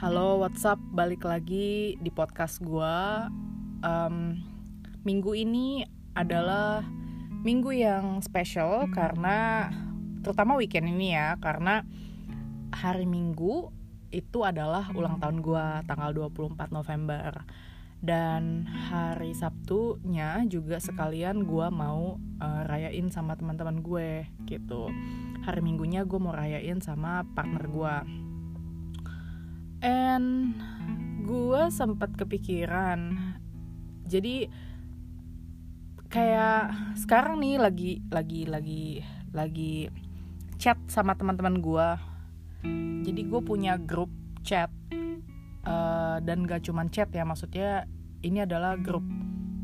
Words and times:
Halo, 0.00 0.40
what's 0.40 0.64
up? 0.64 0.80
Balik 0.96 1.28
lagi 1.28 1.92
di 2.00 2.08
podcast 2.08 2.64
gue. 2.64 2.96
Um, 3.84 4.40
minggu 5.04 5.36
ini 5.36 5.84
adalah 6.16 6.80
minggu 7.44 7.68
yang 7.68 8.24
special 8.24 8.88
karena 8.96 9.68
terutama 10.24 10.56
weekend 10.56 10.88
ini 10.88 11.12
ya, 11.12 11.36
karena 11.36 11.84
hari 12.72 13.04
Minggu 13.04 13.68
itu 14.08 14.40
adalah 14.40 14.88
ulang 14.96 15.20
tahun 15.20 15.44
gue 15.44 15.66
tanggal 15.84 16.32
24 16.32 16.72
November 16.72 17.44
dan 18.00 18.72
hari 18.88 19.36
Sabtunya 19.36 20.48
juga 20.48 20.80
sekalian 20.80 21.44
gue 21.44 21.68
mau 21.68 22.16
uh, 22.40 22.62
rayain 22.64 23.12
sama 23.12 23.36
teman-teman 23.36 23.84
gue 23.84 24.24
gitu 24.48 24.88
hari 25.44 25.60
Minggunya 25.60 26.08
gue 26.08 26.16
mau 26.16 26.32
rayain 26.32 26.80
sama 26.80 27.28
partner 27.36 27.68
gue 27.68 27.96
and 29.80 30.56
gue 31.24 31.62
sempat 31.72 32.14
kepikiran. 32.16 33.16
Jadi 34.08 34.48
kayak 36.10 36.96
sekarang 36.98 37.38
nih 37.38 37.56
lagi 37.62 37.92
lagi 38.10 38.42
lagi 38.48 38.84
lagi 39.30 39.86
chat 40.58 40.74
sama 40.90 41.14
teman-teman 41.14 41.62
gue 41.62 41.88
jadi 43.06 43.20
gue 43.30 43.40
punya 43.46 43.78
grup 43.78 44.10
chat 44.42 44.74
uh, 45.62 46.18
dan 46.18 46.50
gak 46.50 46.66
cuman 46.66 46.90
chat 46.90 47.14
ya 47.14 47.22
maksudnya 47.22 47.86
ini 48.26 48.44
adalah 48.44 48.76
grup 48.76 49.04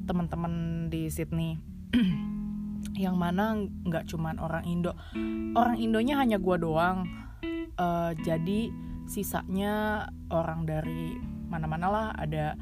teman-teman 0.07 0.87
di 0.89 1.11
Sydney. 1.11 1.59
Yang 3.05 3.17
mana 3.19 3.45
nggak 3.85 4.09
cuman 4.09 4.41
orang 4.41 4.65
Indo. 4.65 4.97
Orang 5.53 5.77
Indonya 5.77 6.17
hanya 6.17 6.41
gue 6.41 6.57
doang. 6.57 7.05
Uh, 7.77 8.17
jadi 8.25 8.73
sisanya 9.07 10.07
orang 10.31 10.67
dari 10.67 11.15
mana-mana 11.47 11.87
lah 11.89 12.09
ada 12.15 12.59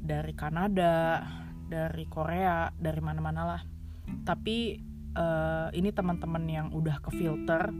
dari 0.00 0.32
Kanada 0.36 1.24
dari 1.68 2.04
Korea 2.08 2.68
dari 2.72 3.00
mana-mana 3.00 3.42
lah 3.44 3.62
tapi 4.24 4.76
uh, 5.16 5.68
ini 5.72 5.90
teman-teman 5.92 6.44
yang 6.48 6.68
udah 6.72 7.00
ke 7.00 7.10
filter 7.14 7.72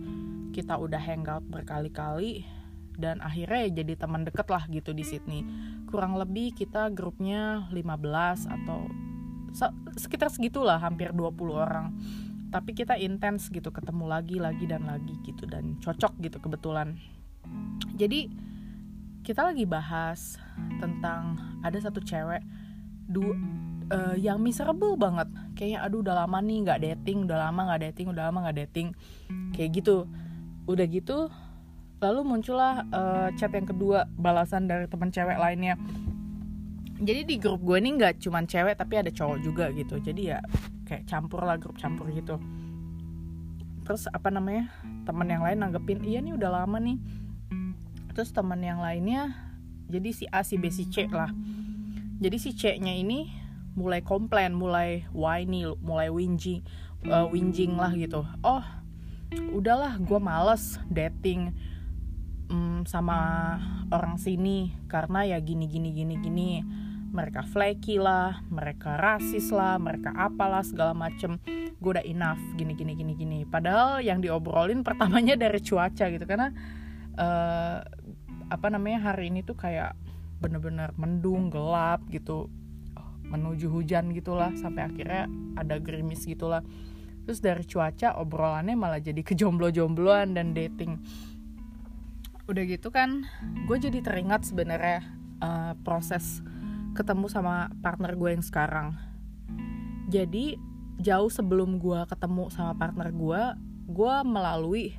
kita 0.55 0.79
udah 0.79 1.03
hangout 1.03 1.45
berkali-kali 1.51 2.47
dan 2.95 3.19
akhirnya 3.19 3.83
jadi 3.83 3.99
teman 3.99 4.23
deket 4.23 4.47
lah 4.47 4.65
gitu 4.71 4.95
di 4.95 5.03
Sydney. 5.03 5.43
Kurang 5.91 6.15
lebih 6.15 6.55
kita 6.55 6.95
grupnya 6.95 7.67
15 7.75 8.47
atau 8.47 8.87
sekitar 9.99 10.31
segitulah 10.31 10.79
hampir 10.79 11.11
20 11.11 11.35
orang. 11.55 11.91
Tapi 12.55 12.71
kita 12.71 12.95
intens 12.95 13.51
gitu 13.51 13.75
ketemu 13.75 14.07
lagi 14.07 14.39
lagi 14.39 14.63
dan 14.71 14.87
lagi 14.87 15.19
gitu 15.27 15.43
dan 15.43 15.75
cocok 15.83 16.23
gitu 16.23 16.39
kebetulan 16.39 16.95
jadi 17.95 18.27
kita 19.25 19.41
lagi 19.41 19.65
bahas 19.65 20.37
tentang 20.77 21.41
ada 21.65 21.79
satu 21.81 22.03
cewek 22.05 22.45
du 23.09 23.33
uh, 23.89 24.17
yang 24.21 24.37
miserable 24.43 25.01
banget. 25.01 25.29
Kayak 25.57 25.89
aduh 25.89 26.05
udah 26.05 26.25
lama 26.25 26.39
nih 26.45 26.59
nggak 26.61 26.81
dating 26.85 27.25
udah 27.25 27.49
lama 27.49 27.61
nggak 27.73 27.83
dating 27.91 28.13
udah 28.13 28.23
lama 28.29 28.39
nggak 28.45 28.59
dating. 28.69 28.93
Kayak 29.57 29.81
gitu. 29.81 30.05
Udah 30.69 30.87
gitu 30.89 31.33
lalu 32.05 32.21
muncullah 32.21 32.85
uh, 32.93 33.29
chat 33.33 33.49
yang 33.57 33.65
kedua 33.65 34.05
balasan 34.21 34.69
dari 34.69 34.85
teman 34.85 35.09
cewek 35.09 35.41
lainnya. 35.41 35.81
Jadi 37.01 37.21
di 37.27 37.37
grup 37.41 37.65
gue 37.65 37.81
ini 37.81 37.97
nggak 37.97 38.21
cuman 38.21 38.45
cewek 38.45 38.77
tapi 38.77 39.01
ada 39.01 39.09
cowok 39.09 39.39
juga 39.41 39.73
gitu. 39.73 39.97
Jadi 40.05 40.37
ya 40.37 40.45
kayak 40.85 41.09
campur 41.09 41.41
lah 41.41 41.57
grup 41.57 41.81
campur 41.81 42.13
gitu. 42.13 42.37
Terus 43.89 44.05
apa 44.13 44.29
namanya 44.29 44.69
teman 45.09 45.29
yang 45.33 45.41
lain 45.41 45.65
nanggepin 45.65 46.05
iya 46.05 46.21
nih 46.21 46.37
udah 46.37 46.51
lama 46.65 46.77
nih 46.81 47.24
terus 48.15 48.31
teman 48.31 48.63
yang 48.63 48.79
lainnya 48.79 49.35
jadi 49.91 50.11
si 50.15 50.25
A 50.31 50.47
si 50.47 50.57
B 50.57 50.71
si 50.71 50.87
C 50.89 51.11
lah 51.11 51.31
jadi 52.23 52.37
si 52.39 52.55
C 52.55 52.79
nya 52.79 52.95
ini 52.95 53.29
mulai 53.75 54.01
komplain 54.01 54.55
mulai 54.55 55.05
whiny 55.11 55.67
mulai 55.83 56.09
whinging 56.09 56.63
uh, 57.11 57.27
whinging 57.29 57.75
lah 57.75 57.91
gitu 57.93 58.23
oh 58.47 58.65
udahlah 59.51 59.99
gue 59.99 60.21
males 60.23 60.79
dating 60.87 61.51
um, 62.47 62.87
sama 62.87 63.59
orang 63.91 64.15
sini 64.15 64.71
karena 64.87 65.27
ya 65.27 65.39
gini 65.43 65.67
gini 65.67 65.91
gini 65.91 66.15
gini 66.23 66.51
mereka 67.15 67.47
flaky 67.47 68.03
lah, 68.03 68.43
mereka 68.51 68.99
rasis 68.99 69.55
lah, 69.55 69.79
mereka 69.79 70.11
apalah 70.19 70.67
segala 70.67 70.91
macem. 70.91 71.39
Gue 71.79 71.95
udah 71.95 72.03
enough 72.03 72.43
gini 72.59 72.75
gini 72.75 72.99
gini 72.99 73.15
gini. 73.15 73.39
Padahal 73.47 74.03
yang 74.03 74.19
diobrolin 74.19 74.83
pertamanya 74.83 75.39
dari 75.39 75.63
cuaca 75.63 76.11
gitu 76.11 76.27
karena 76.27 76.51
uh, 77.15 77.87
apa 78.51 78.67
namanya 78.73 79.13
hari 79.13 79.33
ini 79.33 79.45
tuh 79.45 79.57
kayak 79.57 79.97
bener-bener 80.43 80.93
mendung 81.01 81.49
gelap 81.49 82.05
gitu. 82.13 82.53
Menuju 83.25 83.73
hujan 83.73 84.13
gitulah 84.13 84.53
sampai 84.55 84.87
akhirnya 84.87 85.27
ada 85.57 85.81
gerimis 85.81 86.29
gitulah. 86.29 86.61
Terus 87.25 87.41
dari 87.41 87.65
cuaca 87.65 88.21
obrolannya 88.21 88.77
malah 88.77 89.01
jadi 89.01 89.25
kejomblo-jombloan 89.25 90.37
dan 90.37 90.53
dating. 90.53 91.01
Udah 92.45 92.63
gitu 92.69 92.93
kan 92.93 93.25
gue 93.65 93.77
jadi 93.81 94.05
teringat 94.05 94.45
sebenarnya 94.45 95.01
uh, 95.41 95.73
proses 95.81 96.45
ketemu 96.93 97.27
sama 97.33 97.73
partner 97.81 98.13
gue 98.13 98.37
yang 98.37 98.45
sekarang. 98.45 98.93
Jadi 100.13 100.61
jauh 101.01 101.33
sebelum 101.33 101.81
gue 101.81 102.01
ketemu 102.07 102.53
sama 102.53 102.77
partner 102.77 103.09
gue 103.11 103.43
gue 103.89 104.15
melalui 104.25 104.95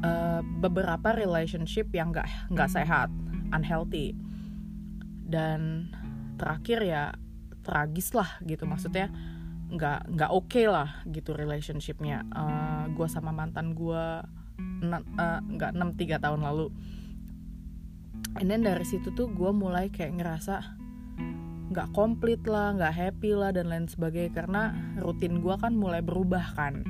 uh, 0.00 0.40
beberapa 0.64 1.12
relationship 1.12 1.92
yang 1.92 2.16
gak 2.16 2.28
nggak 2.48 2.70
sehat 2.72 3.12
unhealthy. 3.52 4.16
Dan 5.28 5.92
terakhir 6.40 6.80
ya 6.84 7.04
tragis 7.60 8.16
lah 8.16 8.40
gitu. 8.48 8.64
Maksudnya 8.64 9.12
nggak 9.72 10.16
nggak 10.16 10.30
oke 10.32 10.48
okay 10.48 10.66
lah 10.68 11.04
gitu 11.08 11.36
relationshipnya. 11.36 12.24
Uh, 12.32 12.88
gue 12.96 13.08
sama 13.08 13.32
mantan 13.32 13.76
gue 13.76 14.24
Eh, 14.82 15.38
nggak 15.56 15.70
uh, 15.72 15.76
enam 15.78 15.94
tiga 15.94 16.18
tahun 16.18 16.42
lalu. 16.42 16.70
And 18.40 18.48
then 18.48 18.64
dari 18.64 18.82
situ 18.82 19.12
tuh 19.14 19.30
gue 19.30 19.50
mulai 19.54 19.92
kayak 19.92 20.18
ngerasa 20.18 20.80
nggak 21.72 21.88
komplit 21.96 22.44
lah 22.44 22.76
nggak 22.76 22.92
happy 22.92 23.32
lah 23.32 23.54
dan 23.54 23.70
lain 23.70 23.86
sebagainya. 23.86 24.32
Karena 24.34 24.74
rutin 24.98 25.38
gue 25.38 25.54
kan 25.54 25.72
mulai 25.76 26.02
berubah 26.02 26.56
kan 26.58 26.82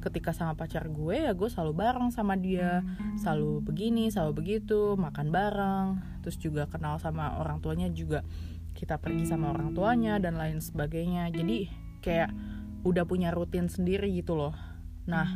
ketika 0.00 0.32
sama 0.32 0.56
pacar 0.56 0.88
gue 0.88 1.28
ya 1.28 1.32
gue 1.36 1.48
selalu 1.52 1.72
bareng 1.76 2.08
sama 2.10 2.34
dia. 2.34 2.80
Selalu 3.20 3.60
begini 3.60 4.08
selalu 4.08 4.32
begitu 4.40 4.96
makan 4.96 5.28
bareng. 5.28 5.86
Terus 6.24 6.36
juga 6.40 6.66
kenal 6.66 6.96
sama 6.98 7.36
orang 7.38 7.60
tuanya 7.60 7.92
juga. 7.92 8.24
Kita 8.72 8.96
pergi 8.96 9.28
sama 9.28 9.52
orang 9.52 9.76
tuanya 9.76 10.16
dan 10.16 10.40
lain 10.40 10.58
sebagainya. 10.64 11.28
Jadi 11.30 11.68
kayak 12.00 12.32
udah 12.80 13.04
punya 13.04 13.28
rutin 13.28 13.68
sendiri 13.68 14.08
gitu 14.16 14.34
loh. 14.34 14.56
Nah 15.04 15.28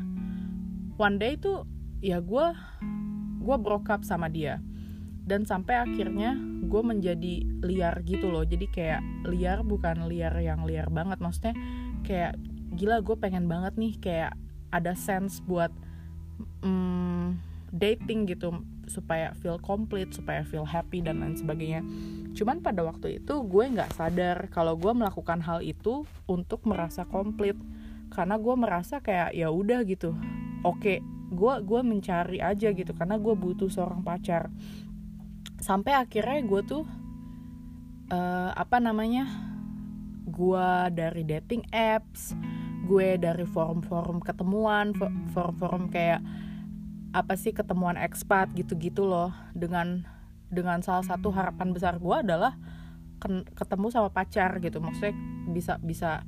one 0.97 1.21
day 1.21 1.37
tuh 1.37 1.69
ya 2.01 2.25
gue 2.25 2.47
gue 3.45 3.57
broke 3.61 3.93
up 3.93 4.01
sama 4.03 4.33
dia. 4.33 4.65
Dan 5.25 5.49
sampai 5.49 5.81
akhirnya 5.81 6.37
gue 6.65 6.83
menjadi 6.85 7.45
liar 7.65 8.01
gitu 8.05 8.33
loh. 8.33 8.45
Jadi 8.45 8.69
kayak 8.69 9.29
liar 9.29 9.61
bukan 9.65 10.09
liar 10.09 10.33
yang 10.41 10.65
liar 10.65 10.89
banget. 10.89 11.21
Maksudnya 11.21 11.57
kayak 12.05 12.37
gila 12.75 13.01
gue 13.01 13.17
pengen 13.17 13.47
banget 13.47 13.77
nih 13.79 13.95
kayak 14.01 14.33
ada 14.75 14.99
sense 14.99 15.39
buat 15.47 15.71
mm, 16.67 17.39
dating 17.71 18.27
gitu 18.27 18.59
supaya 18.91 19.33
feel 19.39 19.57
complete 19.63 20.13
supaya 20.13 20.43
feel 20.43 20.67
happy 20.67 21.01
dan 21.01 21.23
lain 21.23 21.39
sebagainya. 21.39 21.87
Cuman 22.35 22.61
pada 22.61 22.83
waktu 22.83 23.23
itu 23.23 23.35
gue 23.47 23.65
nggak 23.71 23.95
sadar 23.95 24.51
kalau 24.51 24.75
gue 24.75 24.91
melakukan 24.91 25.39
hal 25.47 25.63
itu 25.63 26.03
untuk 26.27 26.67
merasa 26.67 27.07
komplit 27.07 27.57
karena 28.11 28.37
gue 28.39 28.55
merasa 28.55 28.99
kayak 29.03 29.35
ya 29.35 29.51
udah 29.51 29.83
gitu 29.83 30.15
oke 30.63 31.03
gue 31.35 31.55
gue 31.67 31.81
mencari 31.83 32.39
aja 32.39 32.71
gitu 32.71 32.95
karena 32.95 33.19
gue 33.19 33.35
butuh 33.35 33.71
seorang 33.71 34.03
pacar. 34.03 34.51
Sampai 35.59 35.97
akhirnya 35.97 36.45
gue 36.45 36.61
tuh 36.63 36.85
uh, 38.13 38.51
apa 38.53 38.79
namanya 38.79 39.27
gue 40.25 40.69
dari 40.95 41.23
dating 41.25 41.65
apps 41.73 42.37
gue 42.85 43.17
dari 43.17 43.49
forum-forum 43.49 44.21
ketemuan 44.21 44.93
forum-forum 45.33 45.89
kayak 45.89 46.21
apa 47.15 47.39
sih 47.39 47.55
ketemuan 47.55 47.95
ekspat 47.95 48.53
gitu-gitu 48.59 49.07
loh. 49.07 49.31
Dengan 49.55 50.03
dengan 50.51 50.83
salah 50.83 51.07
satu 51.07 51.31
harapan 51.31 51.71
besar 51.73 51.97
gue 52.03 52.17
adalah 52.17 52.59
ketemu 53.55 53.87
sama 53.95 54.11
pacar 54.11 54.59
gitu. 54.61 54.83
Maksudnya 54.83 55.15
bisa 55.55 55.79
bisa 55.81 56.27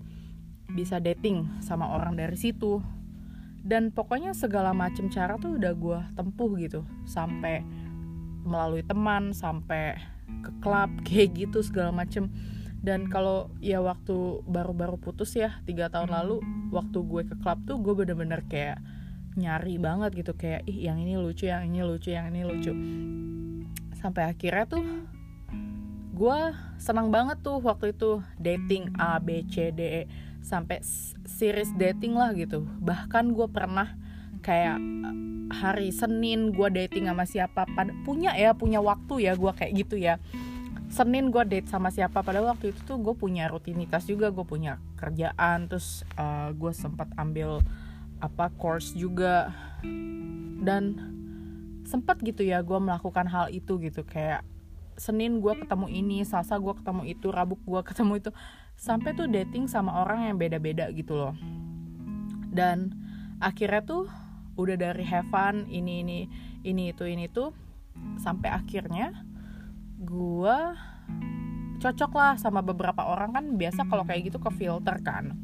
bisa 0.71 0.97
dating 1.03 1.61
sama 1.61 1.91
orang 1.91 2.15
dari 2.15 2.39
situ. 2.39 2.81
Dan 3.67 3.91
pokoknya 3.91 4.31
segala 4.31 4.71
macam 4.71 5.11
cara 5.11 5.35
tuh 5.43 5.59
udah 5.59 5.75
gue 5.75 5.99
tempuh 6.15 6.51
gitu. 6.63 6.87
Sampai 7.03 7.67
melalui 8.47 8.87
teman 8.87 9.35
sampai 9.35 9.99
ke 10.47 10.51
klub 10.63 10.91
kayak 11.07 11.35
gitu 11.35 11.59
segala 11.67 11.91
macem 11.91 12.31
dan 12.85 13.09
kalau 13.11 13.51
ya 13.59 13.83
waktu 13.83 14.45
baru-baru 14.47 15.01
putus 15.01 15.35
ya 15.35 15.59
tiga 15.65 15.89
tahun 15.91 16.13
lalu 16.13 16.41
waktu 16.71 16.99
gue 17.03 17.23
ke 17.29 17.35
klub 17.41 17.59
tuh 17.67 17.81
gue 17.83 17.95
bener-bener 17.97 18.45
kayak 18.47 18.79
nyari 19.37 19.77
banget 19.77 20.17
gitu. 20.25 20.33
Kayak 20.33 20.65
ih 20.65 20.89
yang 20.89 20.99
ini 20.99 21.21
lucu 21.21 21.47
yang 21.47 21.69
ini 21.69 21.85
lucu 21.85 22.11
yang 22.11 22.33
ini 22.33 22.43
lucu. 22.43 22.73
Sampai 23.97 24.33
akhirnya 24.33 24.65
tuh 24.67 24.85
gue 26.17 26.39
senang 26.81 27.13
banget 27.13 27.45
tuh 27.45 27.61
waktu 27.61 27.93
itu 27.93 28.25
dating 28.41 28.93
A 28.97 29.21
B 29.21 29.45
C 29.47 29.71
D 29.71 29.81
E. 29.85 30.03
Sampai 30.41 30.81
series 31.27 31.75
dating 31.77 32.15
lah 32.15 32.33
gitu. 32.33 32.65
Bahkan 32.81 33.35
gue 33.35 33.47
pernah 33.51 33.99
kayak 34.41 34.79
hari 35.51 35.91
Senin 35.91 36.55
gue 36.55 36.69
dating 36.71 37.07
sama 37.11 37.27
siapa 37.27 37.67
pada 37.75 37.95
punya 38.03 38.35
ya 38.35 38.55
punya 38.55 38.83
waktu 38.83 39.27
ya 39.27 39.39
gue 39.39 39.53
kayak 39.55 39.73
gitu 39.75 39.95
ya 39.99 40.19
Senin 40.87 41.35
gue 41.35 41.43
date 41.43 41.67
sama 41.67 41.91
siapa 41.91 42.23
pada 42.23 42.39
waktu 42.41 42.71
itu 42.71 42.81
tuh 42.87 42.99
gue 43.03 43.15
punya 43.19 43.51
rutinitas 43.51 44.07
juga 44.07 44.31
gue 44.31 44.47
punya 44.47 44.79
kerjaan 44.95 45.67
terus 45.67 46.07
uh, 46.15 46.49
eh, 46.49 46.49
gue 46.55 46.73
sempat 46.73 47.11
ambil 47.19 47.59
apa 48.23 48.49
course 48.55 48.95
juga. 48.95 49.53
Dan 50.63 50.99
sempat 51.87 52.19
gitu 52.23 52.43
ya 52.43 52.63
gue 52.65 52.79
melakukan 52.79 53.31
hal 53.31 53.47
itu 53.55 53.79
gitu 53.79 54.03
kayak 54.03 54.43
Senin 54.97 55.45
gue 55.45 55.53
ketemu 55.53 55.93
ini, 55.93 56.25
Selasa 56.25 56.57
gue 56.57 56.73
ketemu 56.73 57.03
itu, 57.05 57.29
Rabu 57.29 57.61
gue 57.61 57.83
ketemu 57.85 58.13
itu. 58.17 58.31
Sampai 58.77 59.13
tuh 59.13 59.29
dating 59.29 59.69
sama 59.69 60.01
orang 60.05 60.33
yang 60.33 60.37
beda-beda 60.41 60.89
gitu 60.93 61.17
loh. 61.17 61.37
Dan 62.49 62.97
akhirnya 63.37 63.85
tuh 63.85 64.09
udah 64.57 64.77
dari 64.81 65.05
have 65.05 65.29
fun 65.29 65.69
ini 65.69 66.01
ini 66.01 66.19
ini 66.65 66.97
itu 66.97 67.05
ini 67.05 67.29
tuh 67.29 67.53
sampai 68.17 68.49
akhirnya 68.49 69.13
gue 70.07 70.59
cocok 71.77 72.13
lah 72.17 72.35
sama 72.41 72.65
beberapa 72.65 73.05
orang 73.05 73.35
kan 73.37 73.45
biasa 73.59 73.85
kalau 73.91 74.07
kayak 74.07 74.33
gitu 74.33 74.39
ke 74.39 74.51
filter 74.55 74.97
kan. 75.03 75.35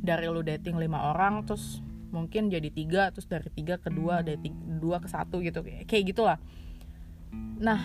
Dari 0.00 0.26
lu 0.26 0.40
dating 0.40 0.80
lima 0.80 1.12
orang 1.12 1.44
terus 1.44 1.84
mungkin 2.10 2.48
jadi 2.48 2.72
tiga 2.72 3.12
terus 3.12 3.28
dari 3.28 3.50
tiga 3.52 3.76
ke 3.76 3.92
dua 3.92 4.24
dari 4.24 4.40
tiga, 4.40 4.58
dua 4.80 4.96
ke 5.02 5.08
satu 5.10 5.44
gitu 5.44 5.60
kayak 5.62 6.04
gitulah. 6.08 6.40
Nah 7.60 7.80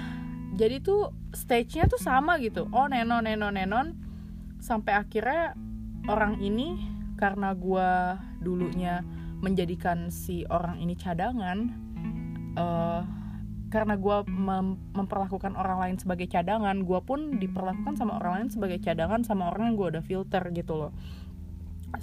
jadi 0.55 0.83
tuh 0.83 1.11
stage-nya 1.35 1.87
tuh 1.87 1.99
sama 1.99 2.39
gitu. 2.39 2.67
Oh 2.71 2.87
nenon 2.87 3.27
nenon 3.27 3.55
nenon. 3.55 3.87
Sampai 4.61 4.93
akhirnya 4.93 5.57
orang 6.05 6.37
ini 6.41 6.77
karena 7.17 7.53
gue 7.53 7.89
dulunya 8.41 9.05
menjadikan 9.41 10.13
si 10.13 10.45
orang 10.49 10.77
ini 10.77 10.93
cadangan 10.93 11.57
uh, 12.57 13.01
karena 13.71 13.95
gue 13.95 14.17
mem 14.27 14.75
memperlakukan 14.91 15.55
orang 15.55 15.79
lain 15.79 15.95
sebagai 15.95 16.27
cadangan 16.27 16.75
gue 16.83 16.99
pun 17.07 17.39
diperlakukan 17.39 17.95
sama 17.95 18.19
orang 18.19 18.43
lain 18.43 18.49
sebagai 18.51 18.83
cadangan 18.83 19.23
sama 19.23 19.47
orang 19.47 19.71
yang 19.71 19.75
gue 19.79 19.87
udah 19.97 20.03
filter 20.03 20.43
gitu 20.51 20.75
loh. 20.75 20.91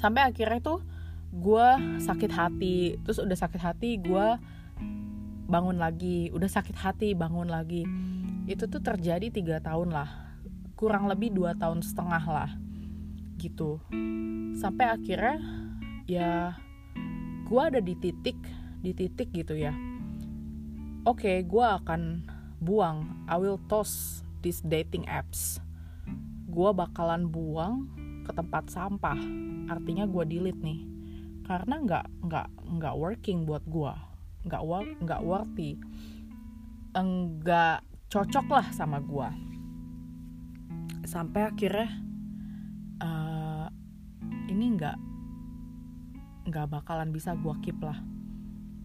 Sampai 0.01 0.25
akhirnya 0.25 0.65
tuh 0.65 0.81
gue 1.29 1.69
sakit 2.01 2.33
hati 2.33 2.97
terus 3.05 3.21
udah 3.21 3.37
sakit 3.37 3.61
hati 3.61 4.01
gue 4.01 4.27
bangun 5.49 5.77
lagi 5.77 6.33
udah 6.33 6.49
sakit 6.49 6.73
hati 6.73 7.13
bangun 7.13 7.53
lagi. 7.53 7.85
Itu 8.49 8.65
tuh 8.73 8.81
terjadi 8.81 9.29
tiga 9.29 9.61
tahun 9.61 9.93
lah 9.93 10.09
kurang 10.73 11.05
lebih 11.05 11.37
dua 11.37 11.53
tahun 11.53 11.85
setengah 11.85 12.25
lah 12.25 12.51
gitu. 13.37 13.77
Sampai 14.57 14.89
akhirnya 14.89 15.37
ya 16.09 16.57
gue 17.45 17.61
ada 17.61 17.85
di 17.85 17.93
titik 17.93 18.41
di 18.81 18.97
titik 18.97 19.37
gitu 19.37 19.53
ya 19.53 19.88
oke 21.09 21.25
okay, 21.25 21.41
gue 21.41 21.65
akan 21.65 22.21
buang. 22.61 23.25
I 23.33 23.41
will 23.41 23.57
toss 23.65 24.21
these 24.45 24.61
dating 24.61 25.09
apps. 25.09 25.57
Gue 26.53 26.69
bakalan 26.77 27.33
buang 27.33 27.89
ke 28.29 28.31
tempat 28.37 28.69
sampah. 28.69 29.17
Artinya 29.73 30.05
gue 30.05 30.25
delete 30.29 30.61
nih. 30.61 30.85
Karena 31.49 31.81
nggak 31.81 32.29
nggak 32.29 32.49
nggak 32.77 32.95
working 33.01 33.49
buat 33.49 33.65
gue 33.65 33.93
nggak 34.45 34.63
nggak 35.09 35.25
worthy. 35.25 35.81
Enggak 36.93 37.81
cocok 38.13 38.47
lah 38.53 38.67
sama 38.73 39.01
gue 39.01 39.29
sampai 41.09 41.41
akhirnya 41.49 41.89
uh, 43.01 43.69
ini 44.53 44.77
nggak 44.77 44.99
nggak 46.53 46.69
bakalan 46.69 47.09
bisa 47.17 47.33
gue 47.33 47.55
keep 47.65 47.81
lah. 47.81 47.97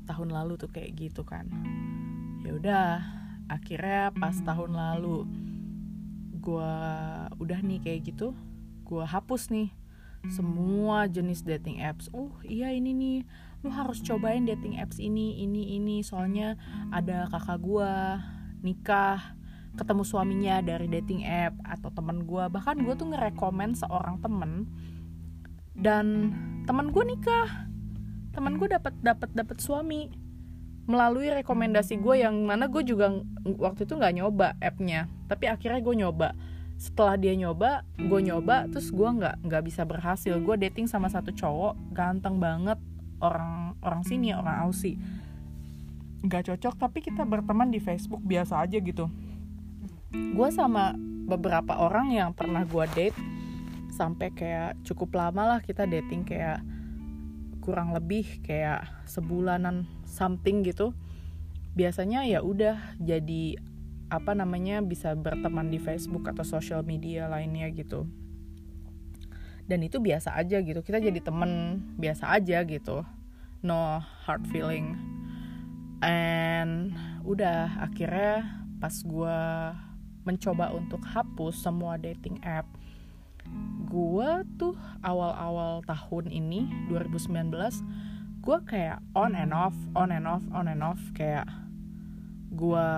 Tahun 0.08 0.30
lalu 0.32 0.56
tuh 0.56 0.72
kayak 0.72 0.96
gitu 0.96 1.28
kan 1.28 1.52
ya 2.44 2.52
udah 2.54 2.86
akhirnya 3.48 4.12
pas 4.16 4.36
tahun 4.44 4.72
lalu 4.76 5.28
gue 6.44 6.76
udah 7.40 7.60
nih 7.64 7.80
kayak 7.80 8.14
gitu 8.14 8.36
gue 8.84 9.04
hapus 9.04 9.48
nih 9.48 9.72
semua 10.32 11.12
jenis 11.12 11.44
dating 11.44 11.84
apps. 11.84 12.08
Oh 12.16 12.32
iya 12.48 12.72
ini 12.72 12.96
nih 12.96 13.18
lu 13.64 13.72
harus 13.72 14.00
cobain 14.00 14.48
dating 14.48 14.80
apps 14.80 15.00
ini 15.00 15.44
ini 15.44 15.76
ini. 15.76 16.00
Soalnya 16.00 16.56
ada 16.96 17.28
kakak 17.28 17.60
gue 17.60 17.92
nikah 18.64 19.20
ketemu 19.74 20.04
suaminya 20.06 20.62
dari 20.62 20.86
dating 20.88 21.26
app 21.26 21.58
atau 21.66 21.90
temen 21.90 22.24
gue 22.30 22.46
bahkan 22.54 22.78
gue 22.80 22.94
tuh 22.94 23.10
ngerekomen 23.10 23.74
seorang 23.74 24.22
temen 24.24 24.70
dan 25.76 26.32
temen 26.64 26.96
gue 26.96 27.04
nikah. 27.04 27.68
Temen 28.32 28.58
gue 28.58 28.72
dapat 28.72 28.96
dapat 29.04 29.30
dapat 29.36 29.58
suami 29.60 30.23
melalui 30.84 31.32
rekomendasi 31.32 31.96
gue 32.04 32.28
yang 32.28 32.44
mana 32.44 32.68
gue 32.68 32.84
juga 32.84 33.24
waktu 33.46 33.88
itu 33.88 33.94
nggak 33.96 34.16
nyoba 34.20 34.48
appnya. 34.60 35.08
Tapi 35.32 35.48
akhirnya 35.48 35.80
gue 35.80 35.96
nyoba. 35.96 36.30
Setelah 36.76 37.16
dia 37.16 37.32
nyoba 37.38 37.88
gue 37.96 38.20
nyoba 38.20 38.68
terus 38.68 38.92
gue 38.92 39.08
nggak 39.08 39.48
nggak 39.48 39.64
bisa 39.64 39.88
berhasil. 39.88 40.36
Gue 40.44 40.60
dating 40.60 40.92
sama 40.92 41.08
satu 41.08 41.32
cowok 41.32 41.96
ganteng 41.96 42.38
banget 42.44 42.80
orang 43.24 43.80
orang 43.80 44.04
sini 44.04 44.36
orang 44.36 44.68
Aussie. 44.68 45.00
Nggak 46.24 46.52
cocok 46.52 46.76
tapi 46.76 47.00
kita 47.00 47.24
berteman 47.24 47.72
di 47.72 47.80
Facebook 47.80 48.20
biasa 48.20 48.68
aja 48.68 48.76
gitu. 48.84 49.08
Gue 50.12 50.50
sama 50.52 50.92
beberapa 51.24 51.80
orang 51.80 52.12
yang 52.12 52.36
pernah 52.36 52.68
gue 52.68 52.86
date 52.92 53.18
sampai 53.94 54.34
kayak 54.34 54.84
cukup 54.84 55.16
lama 55.16 55.56
lah 55.56 55.60
kita 55.64 55.88
dating 55.88 56.28
kayak 56.28 56.60
kurang 57.64 57.96
lebih 57.96 58.44
kayak 58.44 58.84
sebulanan 59.08 59.88
something 60.14 60.62
gitu 60.62 60.94
biasanya 61.74 62.22
ya 62.30 62.46
udah 62.46 62.78
jadi 63.02 63.58
apa 64.14 64.38
namanya 64.38 64.86
bisa 64.86 65.18
berteman 65.18 65.74
di 65.74 65.82
Facebook 65.82 66.30
atau 66.30 66.46
sosial 66.46 66.86
media 66.86 67.26
lainnya 67.26 67.66
gitu. 67.74 68.06
Dan 69.66 69.82
itu 69.82 69.98
biasa 69.98 70.38
aja 70.38 70.62
gitu 70.62 70.86
kita 70.86 71.02
jadi 71.02 71.18
temen 71.18 71.82
biasa 71.98 72.30
aja 72.30 72.62
gitu. 72.62 73.02
No 73.66 74.06
hard 74.30 74.46
feeling. 74.54 74.94
And 76.06 76.94
udah 77.26 77.90
akhirnya 77.90 78.62
pas 78.78 78.94
gue 79.02 79.40
mencoba 80.30 80.70
untuk 80.78 81.02
hapus 81.02 81.58
semua 81.58 81.98
dating 81.98 82.38
app 82.46 82.70
gue 83.92 84.30
tuh 84.58 84.76
awal-awal 85.04 85.84
tahun 85.86 86.32
ini 86.32 86.88
2019 86.88 87.52
gue 88.44 88.58
kayak 88.68 89.00
on 89.16 89.40
and 89.40 89.56
off 89.56 89.72
on 89.96 90.12
and 90.12 90.28
off 90.28 90.44
on 90.52 90.68
and 90.68 90.84
off 90.84 91.00
kayak 91.16 91.48
gue 92.52 92.90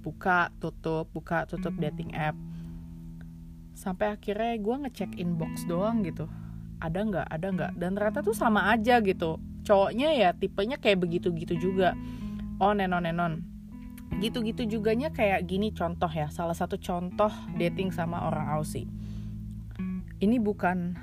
buka 0.00 0.54
tutup 0.62 1.10
buka 1.10 1.44
tutup 1.50 1.74
dating 1.76 2.14
app. 2.14 2.38
Sampai 3.74 4.14
akhirnya 4.14 4.54
gue 4.62 4.76
ngecek 4.86 5.18
inbox 5.18 5.66
doang 5.66 6.06
gitu. 6.06 6.30
Ada 6.78 7.02
nggak 7.02 7.26
ada 7.26 7.46
nggak? 7.50 7.72
Dan 7.76 7.98
ternyata 7.98 8.22
tuh 8.22 8.32
sama 8.32 8.70
aja 8.70 9.02
gitu. 9.02 9.42
Cowoknya 9.66 10.14
ya 10.14 10.30
tipenya 10.32 10.78
kayak 10.78 11.02
begitu-gitu 11.02 11.58
juga. 11.58 11.98
On 12.62 12.78
and 12.78 12.94
on 12.94 13.04
and 13.10 13.18
on. 13.18 13.34
Gitu-gitu 14.22 14.70
juganya 14.70 15.10
kayak 15.10 15.50
gini 15.50 15.74
contoh 15.74 16.08
ya. 16.08 16.30
Salah 16.30 16.54
satu 16.54 16.78
contoh 16.78 17.32
dating 17.58 17.90
sama 17.90 18.22
orang 18.22 18.54
Aussie. 18.54 18.86
Ini 20.22 20.38
bukan 20.38 20.94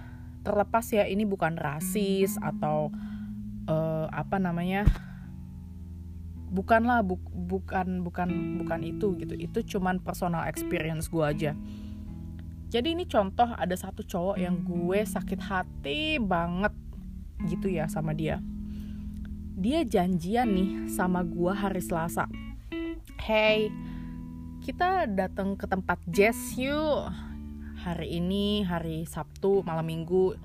terlepas 0.47 0.87
ya 0.95 1.03
ini 1.03 1.27
bukan 1.27 1.59
rasis 1.59 2.39
atau 2.39 2.87
uh, 3.67 4.07
apa 4.09 4.39
namanya 4.41 4.87
bukanlah 6.47 7.03
bu, 7.03 7.19
bukan 7.31 8.01
bukan 8.01 8.59
bukan 8.63 8.79
itu 8.81 9.13
gitu 9.19 9.35
itu 9.35 9.77
cuman 9.77 9.99
personal 9.99 10.47
experience 10.47 11.11
gue 11.11 11.23
aja 11.23 11.51
jadi 12.67 12.95
ini 12.95 13.07
contoh 13.07 13.47
ada 13.47 13.75
satu 13.75 14.03
cowok 14.03 14.39
yang 14.39 14.63
gue 14.63 14.99
sakit 15.03 15.39
hati 15.39 16.19
banget 16.19 16.71
gitu 17.47 17.67
ya 17.67 17.85
sama 17.91 18.15
dia 18.15 18.39
dia 19.57 19.81
janjian 19.81 20.53
nih 20.53 20.71
sama 20.85 21.25
gua 21.25 21.57
hari 21.57 21.81
Selasa. 21.81 22.29
Hey, 23.17 23.73
kita 24.61 25.09
datang 25.09 25.57
ke 25.57 25.65
tempat 25.65 25.97
jazz 26.05 26.37
yuk. 26.53 27.09
Hari 27.81 28.21
ini 28.21 28.61
hari 28.61 29.09
Sabtu 29.09 29.65
malam 29.65 29.89
Minggu. 29.89 30.37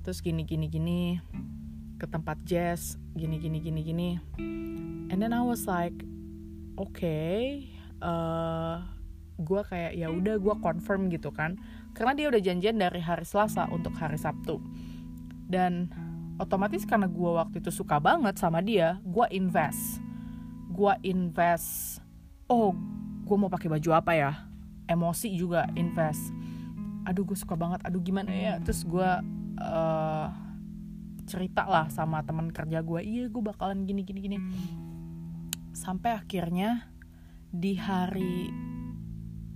Terus 0.00 0.24
gini 0.24 0.48
gini 0.48 0.72
gini 0.72 1.20
ke 2.02 2.10
tempat 2.10 2.34
jazz 2.42 2.98
gini 3.14 3.38
gini 3.38 3.62
gini 3.62 3.80
gini. 3.86 4.10
And 5.14 5.22
then 5.22 5.30
I 5.30 5.46
was 5.46 5.70
like, 5.70 5.94
okay, 6.74 7.70
uh, 8.02 8.82
gue 9.38 9.62
kayak 9.62 9.94
ya 9.94 10.10
udah 10.10 10.42
gue 10.42 10.54
confirm 10.58 11.06
gitu 11.14 11.30
kan. 11.30 11.62
Karena 11.94 12.18
dia 12.18 12.26
udah 12.26 12.42
janjian 12.42 12.82
dari 12.82 12.98
hari 12.98 13.22
Selasa 13.22 13.70
untuk 13.70 13.94
hari 13.94 14.18
Sabtu. 14.18 14.58
Dan 15.46 15.94
otomatis 16.42 16.82
karena 16.82 17.06
gue 17.06 17.30
waktu 17.38 17.62
itu 17.62 17.70
suka 17.70 18.02
banget 18.02 18.34
sama 18.34 18.58
dia 18.58 18.98
gue 19.06 19.26
invest. 19.30 20.02
Gue 20.74 20.98
invest 21.06 22.02
oh 22.50 22.74
gue 23.22 23.36
mau 23.38 23.46
pakai 23.46 23.70
baju 23.70 23.90
apa 23.94 24.18
ya? 24.18 24.50
Emosi 24.90 25.38
juga 25.38 25.70
invest. 25.78 26.34
Aduh 27.06 27.22
gue 27.22 27.38
suka 27.38 27.54
banget. 27.54 27.78
Aduh 27.86 28.02
gimana 28.02 28.34
ya? 28.34 28.58
Terus 28.58 28.82
gue 28.82 29.10
uh, 29.62 30.26
cerita 31.24 31.64
lah 31.66 31.88
sama 31.88 32.22
teman 32.26 32.50
kerja 32.50 32.82
gue 32.82 33.00
iya 33.02 33.24
gue 33.30 33.42
bakalan 33.42 33.86
gini 33.86 34.02
gini 34.02 34.20
gini. 34.20 34.38
Sampai 35.72 36.18
akhirnya 36.18 36.92
di 37.52 37.76
hari 37.76 38.48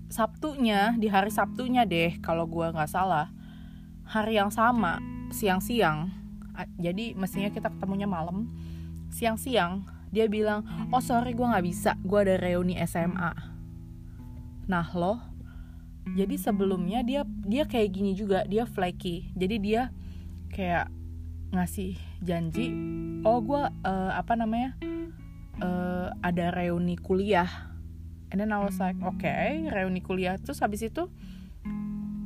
Sabtunya 0.06 0.94
di 0.94 1.08
hari 1.11 1.32
Sabtunya 1.32 1.82
deh 1.82 2.20
kalau 2.23 2.46
gue 2.46 2.68
nggak 2.70 2.92
salah 2.92 3.32
hari 4.06 4.38
yang 4.38 4.54
sama 4.54 5.02
siang-siang 5.35 6.14
jadi 6.78 7.16
mestinya 7.18 7.50
kita 7.50 7.75
ketemunya 7.75 8.06
malam 8.06 8.52
siang-siang 9.11 9.82
dia 10.14 10.30
bilang 10.30 10.62
oh 10.94 11.02
sorry 11.02 11.35
gue 11.35 11.42
nggak 11.42 11.66
bisa 11.66 11.99
gue 12.06 12.18
ada 12.23 12.38
reuni 12.38 12.78
SMA 12.87 13.32
nah 14.70 14.87
loh 14.94 15.18
jadi 16.14 16.38
sebelumnya 16.38 17.02
dia 17.02 17.26
dia 17.42 17.66
kayak 17.66 17.90
gini 17.90 18.14
juga 18.14 18.46
dia 18.46 18.62
flaky 18.62 19.35
jadi 19.35 19.56
dia 19.58 19.82
kayak 20.54 20.87
ngasih 21.55 21.95
janji 22.23 22.75
oh 23.23 23.38
gue 23.43 23.62
uh, 23.87 24.12
apa 24.15 24.35
namanya 24.35 24.75
uh, 25.62 26.11
ada 26.21 26.53
reuni 26.53 26.99
kuliah. 26.99 27.49
And 28.35 28.43
then 28.43 28.50
I 28.50 28.59
was 28.59 28.83
like 28.83 28.99
oke 29.00 29.23
okay, 29.23 29.71
reuni 29.71 30.03
kuliah. 30.03 30.37
Terus 30.38 30.61
habis 30.61 30.83
itu 30.83 31.09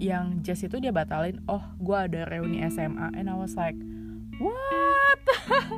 yang 0.00 0.40
jazz 0.40 0.64
itu 0.64 0.80
dia 0.80 0.96
batalin 0.96 1.44
oh 1.44 1.60
gue 1.76 1.96
ada 1.96 2.24
reuni 2.24 2.64
SMA 2.72 3.12
and 3.12 3.28
I 3.28 3.36
was 3.36 3.52
like 3.52 3.76
what? 4.40 5.22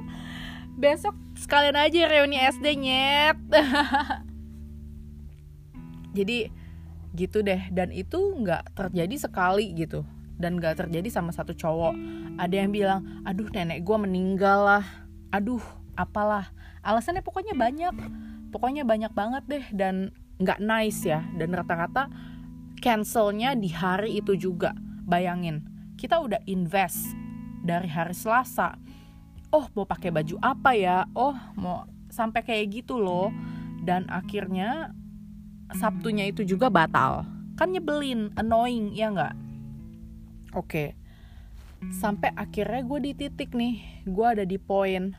Besok 0.83 1.15
sekalian 1.37 1.77
aja 1.77 2.07
reuni 2.07 2.39
SD 2.39 2.67
nyet. 2.79 3.39
Jadi 6.17 6.39
gitu 7.13 7.43
deh. 7.43 7.61
Dan 7.75 7.91
itu 7.91 8.19
nggak 8.19 8.79
terjadi 8.79 9.15
sekali 9.19 9.75
gitu 9.75 10.07
dan 10.41 10.59
nggak 10.59 10.87
terjadi 10.87 11.09
sama 11.09 11.31
satu 11.31 11.53
cowok. 11.55 11.95
Ada 12.41 12.65
yang 12.65 12.71
bilang 12.73 13.01
aduh 13.23 13.49
nenek 13.53 13.85
gue 13.85 13.97
meninggal 13.97 14.59
lah. 14.65 14.85
Aduh 15.31 15.63
apalah. 15.95 16.51
Alasannya 16.83 17.23
pokoknya 17.23 17.55
banyak. 17.55 17.95
Pokoknya 18.53 18.85
banyak 18.85 19.13
banget 19.17 19.45
deh 19.49 19.67
dan 19.73 20.13
nggak 20.41 20.61
nice 20.61 21.07
ya. 21.07 21.25
Dan 21.37 21.55
rata-rata 21.55 22.09
cancelnya 22.83 23.55
di 23.55 23.71
hari 23.71 24.19
itu 24.19 24.35
juga. 24.37 24.75
Bayangin 25.07 25.67
kita 25.95 26.19
udah 26.19 26.43
invest 26.51 27.15
dari 27.63 27.87
hari 27.87 28.17
Selasa. 28.17 28.75
Oh 29.53 29.69
mau 29.77 29.85
pakai 29.85 30.11
baju 30.11 30.37
apa 30.41 30.73
ya? 30.75 31.05
Oh 31.13 31.37
mau 31.55 31.87
sampai 32.11 32.43
kayak 32.43 32.83
gitu 32.83 32.99
loh. 32.99 33.31
Dan 33.83 34.07
akhirnya 34.11 34.95
Sabtunya 35.73 36.29
itu 36.29 36.45
juga 36.45 36.69
batal. 36.69 37.25
Kan 37.57 37.73
nyebelin 37.73 38.29
annoying 38.37 38.93
ya 38.93 39.09
nggak 39.09 39.52
oke. 40.53 40.69
Okay. 40.69 40.89
sampai 41.91 42.31
akhirnya 42.39 42.87
gue 42.87 42.99
di 43.03 43.13
titik 43.13 43.59
nih 43.59 44.07
gue 44.07 44.23
ada 44.23 44.47
di 44.47 44.55
poin 44.55 45.19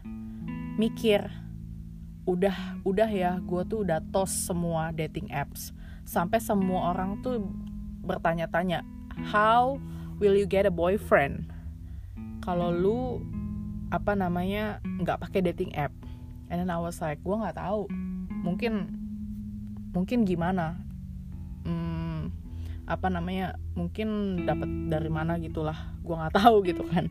mikir 0.80 1.28
udah 2.24 2.80
udah 2.88 3.10
ya 3.12 3.36
gue 3.44 3.62
tuh 3.68 3.84
udah 3.84 4.00
tos 4.16 4.32
semua 4.32 4.96
dating 4.96 5.28
apps. 5.28 5.76
Sampai 6.08 6.40
semua 6.40 6.96
orang 6.96 7.20
tuh 7.20 7.44
bertanya-tanya 8.04 8.84
how 9.28 9.80
will 10.24 10.36
you 10.36 10.48
get 10.48 10.64
a 10.64 10.72
boyfriend? 10.72 11.52
Kalau 12.44 12.72
lu 12.72 13.20
apa 13.92 14.16
namanya 14.16 14.80
nggak 15.04 15.20
pakai 15.20 15.44
dating 15.52 15.76
app. 15.76 15.92
And 16.48 16.64
then 16.64 16.72
I 16.72 16.80
was 16.80 17.04
like 17.04 17.20
gue 17.22 17.36
nggak 17.36 17.60
tahu. 17.60 17.92
Mungkin 18.44 18.74
mungkin 19.92 20.24
gimana? 20.24 20.80
Hmm, 21.68 21.93
apa 22.84 23.08
namanya 23.08 23.56
mungkin 23.80 24.44
dapat 24.44 24.68
dari 24.92 25.08
mana 25.08 25.40
gitulah 25.40 25.96
gue 26.04 26.16
nggak 26.16 26.36
tahu 26.36 26.56
gitu 26.68 26.84
kan. 26.88 27.08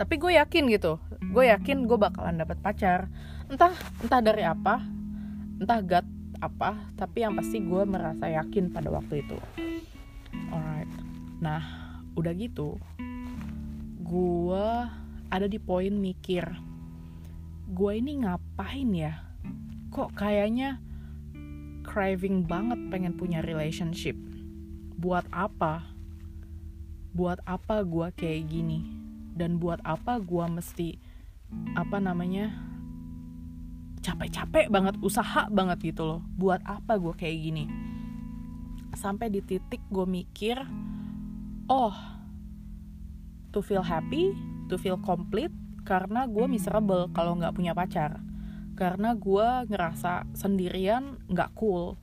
Tapi 0.00 0.14
gue 0.16 0.32
yakin 0.40 0.64
gitu 0.72 0.96
gue 1.30 1.44
yakin 1.46 1.84
gue 1.84 1.98
bakalan 2.00 2.40
dapat 2.40 2.56
pacar. 2.64 3.12
Entah 3.52 3.76
entah 4.00 4.20
dari 4.24 4.42
apa 4.48 4.80
entah 5.60 5.80
gat 5.84 6.06
apa 6.40 6.88
tapi 6.96 7.20
yang 7.20 7.36
pasti 7.36 7.60
gue 7.60 7.82
merasa 7.84 8.32
yakin 8.32 8.72
pada 8.72 8.88
waktu 8.88 9.20
itu. 9.20 9.36
Alright. 10.48 10.90
Nah 11.44 11.62
udah 12.16 12.32
gitu 12.32 12.80
gue 14.00 14.68
ada 15.30 15.46
di 15.46 15.62
poin 15.62 15.94
mikir 15.94 16.42
gue 17.70 17.92
ini 17.94 18.24
ngapain 18.24 18.90
ya? 18.96 19.14
Kok 19.92 20.16
kayaknya 20.16 20.82
craving 21.82 22.44
banget 22.46 22.78
pengen 22.88 23.16
punya 23.16 23.40
relationship. 23.44 24.16
Buat 25.00 25.26
apa? 25.32 25.86
Buat 27.16 27.42
apa 27.48 27.82
gue 27.82 28.08
kayak 28.14 28.48
gini? 28.48 28.84
Dan 29.34 29.58
buat 29.58 29.80
apa 29.82 30.20
gue 30.20 30.44
mesti 30.46 30.88
apa 31.74 31.98
namanya 31.98 32.54
capek-capek 34.00 34.70
banget 34.70 34.96
usaha 35.02 35.48
banget 35.50 35.92
gitu 35.94 36.06
loh. 36.06 36.20
Buat 36.36 36.62
apa 36.64 36.96
gue 36.96 37.14
kayak 37.16 37.38
gini? 37.40 37.64
Sampai 38.94 39.30
di 39.32 39.40
titik 39.40 39.80
gue 39.90 40.06
mikir 40.06 40.60
oh 41.70 41.94
to 43.54 43.62
feel 43.62 43.82
happy 43.82 44.34
to 44.66 44.74
feel 44.78 44.98
complete 44.98 45.54
karena 45.86 46.26
gue 46.26 46.46
miserable 46.46 47.10
kalau 47.14 47.38
nggak 47.38 47.54
punya 47.54 47.74
pacar 47.74 48.18
karena 48.80 49.12
gue 49.12 49.68
ngerasa 49.68 50.24
sendirian 50.32 51.20
nggak 51.28 51.52
cool. 51.52 52.00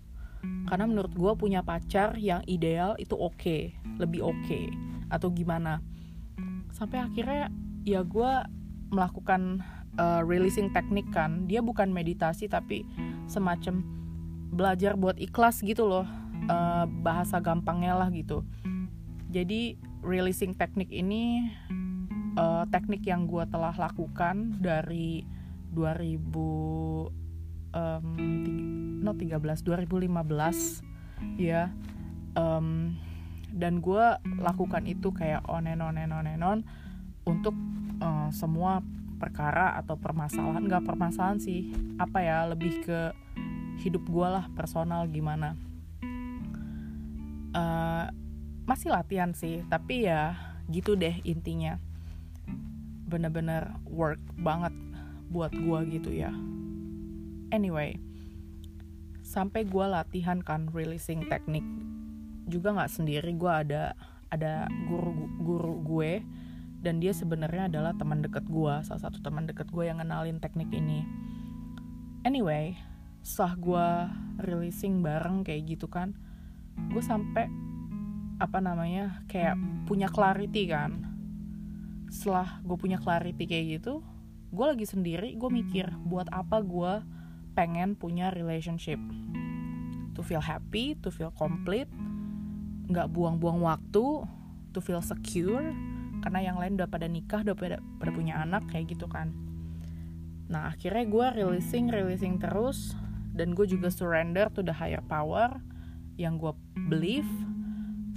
Karena 0.70 0.86
menurut 0.86 1.10
gue 1.18 1.34
punya 1.34 1.66
pacar 1.66 2.14
yang 2.22 2.46
ideal 2.46 2.94
itu 3.02 3.18
oke 3.18 3.34
okay, 3.34 3.74
lebih 3.98 4.22
oke 4.22 4.38
okay, 4.46 4.70
atau 5.10 5.34
gimana. 5.34 5.82
Sampai 6.70 7.02
akhirnya 7.02 7.50
ya 7.82 8.06
gue 8.06 8.32
melakukan 8.94 9.66
uh, 9.98 10.22
releasing 10.22 10.70
teknik 10.70 11.10
kan. 11.10 11.50
Dia 11.50 11.66
bukan 11.66 11.90
meditasi 11.90 12.46
tapi 12.46 12.86
semacam 13.26 13.82
belajar 14.54 14.94
buat 14.94 15.18
ikhlas 15.18 15.66
gitu 15.66 15.90
loh. 15.90 16.06
Uh, 16.46 16.86
bahasa 17.02 17.42
gampangnya 17.42 17.98
lah 17.98 18.14
gitu. 18.14 18.46
Jadi 19.34 19.82
releasing 20.06 20.54
teknik 20.54 20.94
ini 20.94 21.50
uh, 22.38 22.70
teknik 22.70 23.02
yang 23.02 23.26
gue 23.26 23.44
telah 23.50 23.74
lakukan 23.74 24.62
dari 24.62 25.26
2000 25.78 27.14
um, 27.78 28.06
no 29.06 29.14
13 29.14 29.62
2015 29.62 30.82
ya. 31.38 31.70
Um, 32.34 32.98
dan 33.54 33.80
gue 33.80 34.06
lakukan 34.38 34.84
itu 34.86 35.10
kayak 35.16 35.42
on 35.48 35.66
and 35.66 35.82
on 35.82 35.96
and 35.98 36.12
on 36.12 36.28
and 36.28 36.44
on 36.44 36.60
untuk 37.24 37.56
uh, 38.04 38.30
semua 38.30 38.84
perkara 39.18 39.74
atau 39.82 39.98
permasalahan 39.98 40.70
gak 40.70 40.86
permasalahan 40.86 41.42
sih 41.42 41.74
apa 41.98 42.22
ya 42.22 42.46
lebih 42.46 42.86
ke 42.86 43.00
hidup 43.82 44.06
gue 44.06 44.28
lah 44.28 44.46
personal 44.54 45.10
gimana. 45.10 45.58
Uh, 47.58 48.06
masih 48.70 48.94
latihan 48.94 49.34
sih 49.34 49.66
tapi 49.72 50.06
ya 50.06 50.38
gitu 50.70 50.94
deh 50.94 51.18
intinya. 51.26 51.82
Bener-bener 53.08 53.72
work 53.88 54.20
banget 54.36 54.76
buat 55.28 55.52
gue 55.52 55.80
gitu 56.00 56.12
ya. 56.12 56.32
Anyway 57.52 58.00
sampai 59.28 59.68
gue 59.68 59.86
latihan 59.86 60.40
kan 60.40 60.72
releasing 60.72 61.28
teknik. 61.28 61.64
Juga 62.48 62.72
nggak 62.72 62.92
sendiri 62.92 63.36
gue 63.36 63.52
ada 63.52 63.92
ada 64.32 64.72
guru 64.88 65.28
guru 65.44 65.76
gue. 65.84 66.24
Dan 66.78 67.04
dia 67.04 67.12
sebenarnya 67.12 67.68
adalah 67.68 67.92
teman 67.98 68.24
dekat 68.24 68.48
gue 68.48 68.74
salah 68.88 69.02
satu 69.02 69.20
teman 69.20 69.50
dekat 69.50 69.68
gue 69.68 69.84
yang 69.84 70.00
ngenalin 70.00 70.40
teknik 70.40 70.72
ini. 70.72 71.04
Anyway 72.24 72.80
setelah 73.28 73.54
gue 73.60 73.88
releasing 74.48 75.04
bareng 75.04 75.44
kayak 75.44 75.76
gitu 75.76 75.92
kan 75.92 76.16
gue 76.88 77.04
sampai 77.04 77.52
apa 78.40 78.64
namanya 78.64 79.28
kayak 79.28 79.60
punya 79.84 80.08
clarity 80.08 80.72
kan. 80.72 81.04
Setelah 82.08 82.64
gue 82.64 82.78
punya 82.80 82.96
clarity 82.96 83.44
kayak 83.44 83.84
gitu 83.84 84.00
gue 84.58 84.66
lagi 84.66 84.90
sendiri 84.90 85.38
gue 85.38 85.50
mikir 85.54 85.86
buat 86.10 86.26
apa 86.34 86.66
gue 86.66 87.06
pengen 87.54 87.94
punya 87.94 88.34
relationship? 88.34 88.98
To 90.18 90.26
feel 90.26 90.42
happy 90.42 90.98
to 91.06 91.14
feel 91.14 91.30
complete 91.30 91.86
nggak 92.90 93.14
buang-buang 93.14 93.62
waktu 93.62 94.26
to 94.74 94.80
feel 94.82 95.06
secure 95.06 95.62
karena 96.26 96.40
yang 96.42 96.58
lain 96.58 96.74
udah 96.82 96.90
pada 96.90 97.06
nikah 97.06 97.46
udah 97.46 97.54
pada, 97.54 97.78
pada 98.02 98.10
punya 98.10 98.42
anak 98.42 98.66
kayak 98.74 98.98
gitu 98.98 99.06
kan. 99.06 99.30
Nah 100.50 100.74
akhirnya 100.74 101.06
gue 101.06 101.26
releasing 101.38 101.94
releasing 101.94 102.42
terus 102.42 102.98
dan 103.38 103.54
gue 103.54 103.70
juga 103.70 103.94
surrender 103.94 104.50
to 104.50 104.66
the 104.66 104.74
higher 104.74 105.06
power 105.06 105.62
yang 106.18 106.42
gue 106.42 106.50
believe 106.90 107.30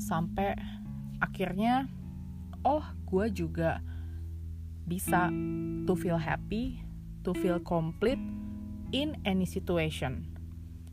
sampai 0.01 0.57
akhirnya 1.21 1.85
oh 2.65 2.81
gue 3.05 3.29
juga 3.29 3.85
bisa 4.91 5.31
to 5.87 5.95
feel 5.95 6.19
happy, 6.19 6.83
to 7.23 7.31
feel 7.39 7.63
complete 7.63 8.19
in 8.91 9.15
any 9.23 9.47
situation. 9.47 10.31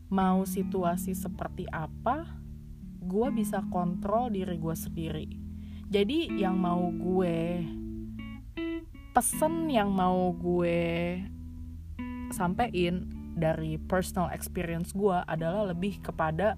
mau 0.07 0.47
situasi 0.47 1.11
seperti 1.11 1.67
apa 1.67 2.23
gue 3.03 3.27
bisa 3.35 3.59
kontrol 3.67 4.31
diri 4.31 4.55
gue 4.55 4.75
sendiri 4.75 5.27
jadi 5.91 6.31
yang 6.31 6.55
mau 6.55 6.87
gue 6.91 7.63
pesen 9.11 9.67
yang 9.67 9.91
mau 9.91 10.31
gue 10.31 11.19
sampein 12.31 13.07
dari 13.35 13.75
personal 13.75 14.31
experience 14.31 14.95
gue 14.95 15.15
adalah 15.27 15.75
lebih 15.75 15.99
kepada 15.99 16.55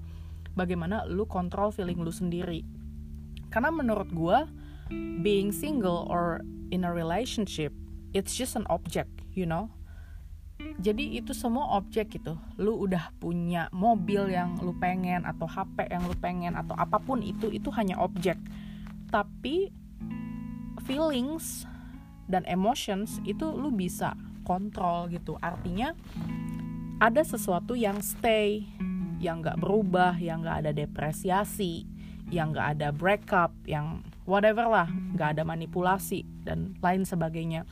bagaimana 0.54 1.06
lu 1.10 1.26
kontrol 1.26 1.74
feeling 1.74 2.06
lu 2.06 2.14
sendiri 2.14 2.62
karena 3.50 3.74
menurut 3.74 4.10
gue 4.14 4.38
being 5.26 5.50
single 5.50 6.06
or 6.06 6.46
in 6.70 6.86
a 6.86 6.92
relationship 6.92 7.74
it's 8.14 8.34
just 8.34 8.56
an 8.56 8.66
object 8.70 9.10
you 9.34 9.46
know? 9.46 9.70
Jadi 10.60 11.16
itu 11.16 11.32
semua 11.32 11.80
objek 11.80 12.20
gitu. 12.20 12.36
Lu 12.60 12.84
udah 12.84 13.16
punya 13.16 13.72
mobil 13.72 14.28
yang 14.28 14.60
lu 14.60 14.76
pengen 14.76 15.24
atau 15.24 15.48
HP 15.48 15.88
yang 15.88 16.04
lu 16.04 16.16
pengen 16.20 16.60
atau 16.60 16.76
apa 16.76 17.00
pun 17.00 17.24
itu 17.24 17.48
itu 17.48 17.72
hanya 17.72 17.96
objek. 17.96 18.36
Tapi 19.08 19.72
feelings 20.84 21.64
dan 22.28 22.44
emotions 22.44 23.24
itu 23.24 23.48
lu 23.48 23.72
bisa 23.72 24.20
kontrol 24.44 25.08
gitu. 25.08 25.40
Artinya 25.40 25.96
ada 27.00 27.24
sesuatu 27.24 27.80
yang 27.80 28.04
stay 28.04 28.68
yang 29.24 29.40
gak 29.40 29.64
berubah 29.64 30.20
yang 30.20 30.44
gak 30.44 30.68
ada 30.68 30.72
depresiasi 30.76 31.88
yang 32.32 32.52
gak 32.52 32.80
ada 32.80 32.92
breakup 32.92 33.56
yang 33.64 34.04
whatever 34.30 34.70
lah 34.70 34.86
gak 35.18 35.36
ada 35.36 35.44
manipulasi 35.44 36.22
dan 36.46 36.78
lain 36.86 37.02
sebagainya. 37.02 37.66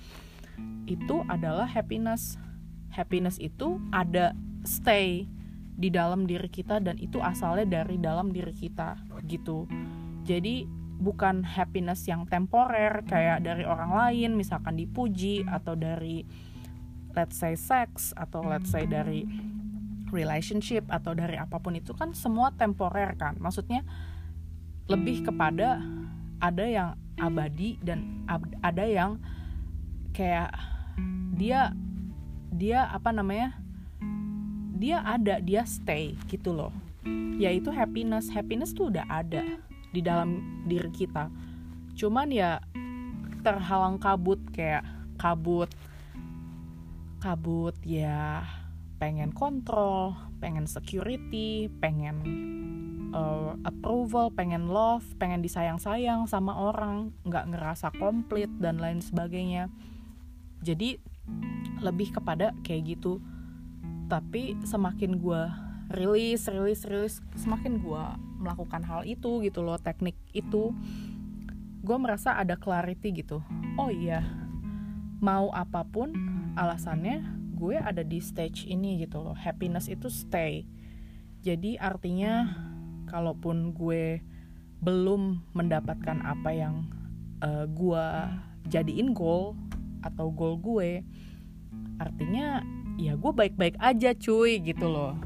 Itu 0.90 1.22
adalah 1.30 1.70
happiness. 1.70 2.42
Happiness 2.90 3.38
itu 3.38 3.78
ada 3.94 4.34
stay 4.66 5.30
di 5.78 5.94
dalam 5.94 6.26
diri 6.26 6.50
kita 6.50 6.82
dan 6.82 6.98
itu 6.98 7.22
asalnya 7.22 7.86
dari 7.86 8.02
dalam 8.02 8.34
diri 8.34 8.50
kita 8.50 8.98
gitu. 9.30 9.70
Jadi 10.26 10.66
bukan 10.98 11.46
happiness 11.46 12.10
yang 12.10 12.26
temporer 12.26 13.06
kayak 13.06 13.46
dari 13.46 13.62
orang 13.62 13.94
lain 13.94 14.34
misalkan 14.34 14.74
dipuji 14.74 15.46
atau 15.46 15.78
dari 15.78 16.26
let's 17.14 17.38
say 17.38 17.54
sex 17.54 18.18
atau 18.18 18.42
let's 18.42 18.74
say 18.74 18.90
dari 18.90 19.30
relationship 20.10 20.90
atau 20.90 21.14
dari 21.14 21.38
apa 21.38 21.62
pun 21.62 21.78
itu 21.78 21.94
kan 21.94 22.18
semua 22.18 22.50
temporer 22.58 23.14
kan. 23.14 23.38
Maksudnya 23.38 23.86
lebih 24.90 25.22
kepada 25.28 25.84
ada 26.42 26.66
yang 26.66 26.90
abadi 27.18 27.82
dan 27.82 28.26
ada 28.62 28.86
yang 28.86 29.18
kayak 30.14 30.54
dia 31.38 31.74
dia 32.54 32.90
apa 32.90 33.14
namanya 33.14 33.58
dia 34.78 35.02
ada 35.02 35.42
dia 35.42 35.66
stay 35.66 36.14
gitu 36.30 36.54
loh. 36.54 36.74
Yaitu 37.38 37.74
happiness. 37.74 38.30
Happiness 38.30 38.74
tuh 38.74 38.94
udah 38.94 39.06
ada 39.10 39.42
di 39.94 40.02
dalam 40.06 40.62
diri 40.70 40.90
kita. 40.94 41.30
Cuman 41.98 42.30
ya 42.30 42.62
terhalang 43.42 43.98
kabut 43.98 44.42
kayak 44.54 44.86
kabut 45.18 45.72
kabut 47.18 47.74
ya 47.82 48.46
pengen 49.02 49.34
kontrol 49.34 50.14
pengen 50.38 50.70
security 50.70 51.72
pengen 51.82 52.22
uh, 53.14 53.56
approval 53.64 54.32
pengen 54.34 54.72
love 54.72 55.06
pengen 55.22 55.44
disayang-sayang 55.44 56.26
sama 56.28 56.56
orang 56.56 57.16
nggak 57.28 57.54
ngerasa 57.54 57.94
komplit 57.96 58.52
dan 58.60 58.80
lain 58.82 59.00
sebagainya. 59.00 59.72
Jadi 60.64 60.98
lebih 61.84 62.16
kepada 62.16 62.56
kayak 62.66 62.98
gitu. 62.98 63.20
Tapi 64.08 64.56
semakin 64.64 65.20
gue 65.20 65.42
rilis 65.92 66.48
rilis 66.52 66.84
rilis 66.84 67.24
semakin 67.40 67.80
gue 67.80 68.04
melakukan 68.44 68.84
hal 68.84 69.08
itu 69.08 69.40
gitu 69.44 69.64
loh 69.64 69.80
teknik 69.80 70.20
itu 70.36 70.76
gue 71.84 71.98
merasa 72.00 72.36
ada 72.36 72.60
clarity 72.60 73.24
gitu. 73.24 73.40
Oh 73.80 73.88
iya 73.92 74.24
mau 75.18 75.50
apa 75.56 75.82
pun 75.88 76.14
alasannya 76.54 77.26
gue 77.58 77.74
ada 77.74 78.06
di 78.06 78.22
stage 78.22 78.70
ini 78.70 79.02
gitu 79.02 79.24
loh. 79.24 79.34
Happiness 79.34 79.90
itu 79.90 80.12
stay. 80.14 80.68
Jadi 81.42 81.80
artinya 81.80 82.54
kalaupun 83.08 83.74
gue 83.74 84.22
belum 84.84 85.42
mendapatkan 85.58 86.22
apa 86.22 86.54
yang 86.54 86.86
uh, 87.42 87.66
gue 87.66 88.06
jadiin 88.70 89.16
goal 89.16 89.58
atau 90.06 90.30
goal 90.30 90.60
gue 90.62 91.02
artinya 91.98 92.62
ya 92.98 93.18
gue 93.18 93.32
baik-baik 93.34 93.78
aja 93.82 94.14
cuy 94.14 94.62
gitu 94.62 94.90
loh. 94.90 95.18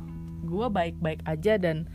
Gue 0.47 0.67
baik-baik 0.67 1.23
aja 1.27 1.55
dan 1.55 1.87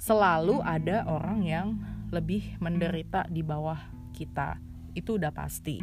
selalu 0.00 0.64
ada 0.64 1.04
orang 1.04 1.44
yang 1.44 1.68
lebih 2.08 2.56
menderita 2.60 3.28
di 3.28 3.44
bawah 3.44 3.78
kita. 4.16 4.56
Itu 4.96 5.20
udah 5.20 5.32
pasti. 5.32 5.80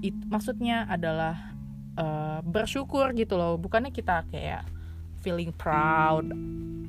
It, 0.00 0.16
maksudnya 0.26 0.88
adalah 0.88 1.52
uh, 2.00 2.40
bersyukur 2.42 3.12
gitu 3.12 3.36
loh. 3.36 3.60
Bukannya 3.60 3.92
kita 3.92 4.24
kayak 4.32 4.64
feeling 5.22 5.54
proud 5.54 6.26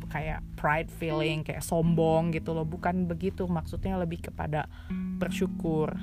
kayak 0.09 0.45
pride 0.57 0.89
feeling 0.93 1.41
kayak 1.41 1.61
sombong 1.65 2.33
gitu 2.33 2.53
loh. 2.53 2.65
Bukan 2.65 3.09
begitu 3.09 3.45
maksudnya 3.49 3.97
lebih 3.97 4.21
kepada 4.29 4.69
bersyukur 5.21 5.93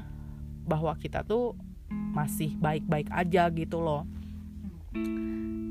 bahwa 0.66 0.94
kita 0.98 1.26
tuh 1.26 1.54
masih 1.90 2.54
baik-baik 2.58 3.10
aja 3.10 3.50
gitu 3.50 3.78
loh. 3.82 4.06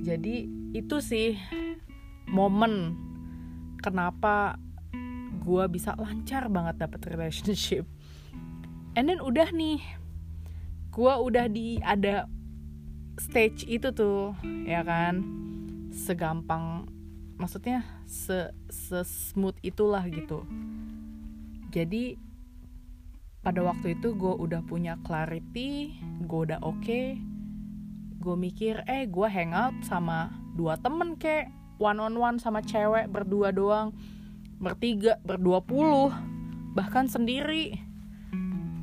Jadi 0.03 0.47
itu 0.75 0.97
sih 1.03 1.35
momen 2.31 2.95
kenapa 3.79 4.55
gue 5.39 5.65
bisa 5.71 5.95
lancar 5.95 6.47
banget 6.51 6.79
dapet 6.79 7.01
relationship. 7.11 7.83
And 8.95 9.07
then 9.07 9.23
udah 9.23 9.51
nih 9.51 9.79
gue 10.89 11.13
udah 11.13 11.47
di 11.47 11.79
ada 11.79 12.27
stage 13.19 13.67
itu 13.67 13.91
tuh 13.91 14.35
ya 14.63 14.83
kan 14.83 15.23
segampang 15.99 16.87
maksudnya 17.35 17.83
se, 18.07 18.55
se 18.71 19.03
smooth 19.03 19.59
itulah 19.59 20.03
gitu. 20.07 20.47
Jadi 21.75 22.15
pada 23.43 23.63
waktu 23.63 23.99
itu 23.99 24.15
gue 24.15 24.33
udah 24.35 24.63
punya 24.63 24.95
clarity 25.03 25.99
gue 26.23 26.39
udah 26.47 26.63
oke. 26.63 26.79
Okay, 26.79 27.19
gue 28.19 28.35
mikir 28.39 28.83
eh 28.87 29.07
gue 29.11 29.27
hangout 29.27 29.75
sama 29.83 30.31
dua 30.55 30.79
temen 30.79 31.19
kek 31.19 31.51
one 31.79 31.99
on 31.99 32.15
one 32.15 32.39
sama 32.39 32.63
cewek 32.63 33.11
berdua 33.11 33.51
doang. 33.51 33.91
Bertiga 34.59 35.19
berdua 35.23 35.59
puluh 35.59 36.11
bahkan 36.75 37.07
sendiri. 37.07 37.75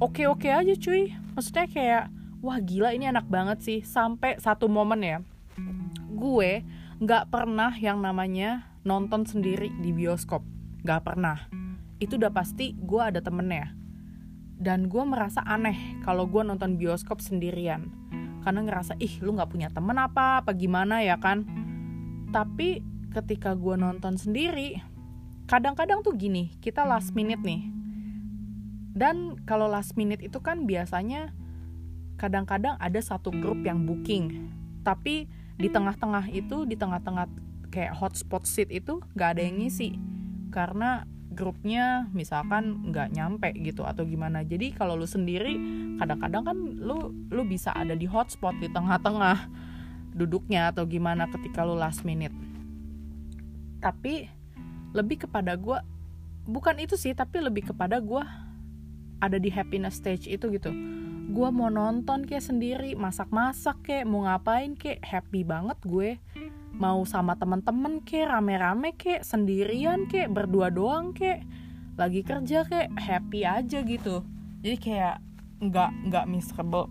Oke 0.01 0.29
oke 0.29 0.49
aja 0.53 0.77
cuy. 0.77 1.17
Maksudnya 1.33 1.67
kayak 1.69 2.05
wah 2.45 2.61
gila 2.61 2.93
ini 2.93 3.09
enak 3.09 3.29
banget 3.29 3.61
sih. 3.65 3.81
Sampai 3.85 4.41
satu 4.41 4.69
momen 4.69 5.01
ya 5.01 5.19
gue 6.17 6.65
nggak 6.97 7.29
pernah 7.29 7.77
yang 7.77 8.01
namanya 8.01 8.73
nonton 8.89 9.29
sendiri 9.29 9.69
di 9.85 9.93
bioskop. 9.93 10.41
Nggak 10.81 11.03
pernah. 11.05 11.37
Itu 12.01 12.17
udah 12.17 12.33
pasti 12.33 12.73
gue 12.73 13.03
ada 13.05 13.21
temennya. 13.21 13.77
Dan 14.57 14.89
gue 14.89 15.05
merasa 15.05 15.45
aneh 15.45 16.01
kalau 16.01 16.25
gue 16.25 16.41
nonton 16.41 16.81
bioskop 16.81 17.21
sendirian. 17.21 17.93
Karena 18.41 18.65
ngerasa 18.65 18.97
ih 18.97 19.21
lu 19.21 19.37
nggak 19.37 19.53
punya 19.53 19.69
temen 19.69 20.01
apa? 20.01 20.41
Apa 20.41 20.57
gimana 20.57 21.05
ya 21.05 21.21
kan? 21.21 21.45
Tapi 22.33 22.81
ketika 23.13 23.53
gue 23.53 23.77
nonton 23.77 24.17
sendiri 24.17 24.81
kadang-kadang 25.49 26.05
tuh 26.05 26.17
gini 26.17 26.53
kita 26.65 26.89
last 26.89 27.13
minute 27.13 27.45
nih. 27.45 27.69
Dan 28.97 29.37
kalau 29.45 29.69
last 29.69 30.01
minute 30.01 30.25
itu 30.25 30.41
kan 30.41 30.65
biasanya 30.65 31.37
kadang-kadang 32.17 32.81
ada 32.81 32.97
satu 33.05 33.29
grup 33.29 33.61
yang 33.69 33.85
booking. 33.85 34.49
Tapi 34.81 35.29
di 35.57 35.69
tengah-tengah 35.73 36.29
itu 36.33 36.69
di 36.69 36.77
tengah-tengah 36.77 37.27
kayak 37.73 37.97
hotspot 37.97 38.45
seat 38.45 38.69
itu 38.73 39.01
nggak 39.17 39.37
ada 39.37 39.43
yang 39.43 39.61
ngisi. 39.61 39.97
Karena 40.53 41.05
grupnya 41.37 42.09
misalkan 42.17 42.89
nggak 42.93 43.13
nyampe 43.13 43.51
gitu 43.61 43.85
atau 43.85 44.09
gimana. 44.09 44.45
Jadi 44.45 44.73
kalau 44.73 44.97
lu 44.97 45.05
sendiri 45.05 45.57
kadang-kadang 46.01 46.43
kan 46.45 46.59
lu 46.81 47.13
lu 47.29 47.43
bisa 47.45 47.73
ada 47.77 47.93
di 47.93 48.09
hotspot 48.09 48.57
di 48.61 48.73
tengah-tengah 48.73 49.49
duduknya 50.17 50.73
atau 50.73 50.89
gimana 50.89 51.29
ketika 51.29 51.65
lu 51.65 51.77
last 51.77 52.05
minute. 52.09 52.33
Tapi 53.81 54.33
lebih 54.97 55.29
kepada 55.29 55.53
gue 55.61 55.77
bukan 56.49 56.81
itu 56.81 56.97
sih 56.97 57.13
tapi 57.13 57.45
lebih 57.45 57.69
kepada 57.69 58.01
gue 58.01 58.25
ada 59.21 59.37
di 59.37 59.53
happiness 59.53 60.01
stage 60.01 60.25
itu 60.25 60.49
gitu 60.57 60.73
gue 61.27 61.49
mau 61.51 61.67
nonton 61.67 62.23
kayak 62.23 62.45
sendiri 62.45 62.95
masak-masak 62.95 63.83
kayak 63.83 64.07
mau 64.07 64.23
ngapain 64.23 64.79
kayak 64.79 65.03
happy 65.03 65.43
banget 65.43 65.79
gue. 65.83 66.11
Mau 66.77 67.03
sama 67.09 67.35
temen-temen 67.35 68.05
ke 68.07 68.23
rame-rame 68.23 68.95
ke 68.95 69.25
sendirian 69.27 70.07
ke 70.07 70.31
berdua 70.31 70.71
doang 70.71 71.11
ke 71.11 71.43
lagi 71.99 72.23
kerja 72.23 72.63
ke 72.63 72.93
happy 72.95 73.43
aja 73.43 73.83
gitu. 73.83 74.23
Jadi 74.63 74.77
kayak 74.79 75.17
nggak 75.59 75.91
nggak 76.13 76.25
miserable. 76.31 76.87